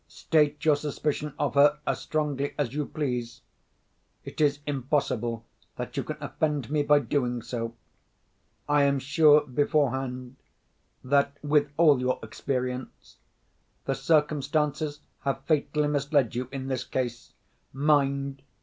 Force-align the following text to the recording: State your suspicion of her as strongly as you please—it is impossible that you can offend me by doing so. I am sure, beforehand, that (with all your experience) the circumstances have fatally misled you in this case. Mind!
State 0.07 0.65
your 0.65 0.75
suspicion 0.75 1.31
of 1.37 1.53
her 1.53 1.77
as 1.85 1.99
strongly 1.99 2.55
as 2.57 2.73
you 2.73 2.87
please—it 2.87 4.41
is 4.41 4.57
impossible 4.65 5.45
that 5.75 5.95
you 5.95 6.03
can 6.03 6.17
offend 6.19 6.71
me 6.71 6.81
by 6.81 6.97
doing 6.97 7.39
so. 7.43 7.75
I 8.67 8.81
am 8.81 8.97
sure, 8.97 9.41
beforehand, 9.41 10.37
that 11.03 11.37
(with 11.43 11.69
all 11.77 11.99
your 12.01 12.17
experience) 12.23 13.17
the 13.85 13.93
circumstances 13.93 15.01
have 15.19 15.43
fatally 15.43 15.87
misled 15.87 16.33
you 16.33 16.49
in 16.51 16.67
this 16.67 16.83
case. 16.83 17.33
Mind! 17.71 18.41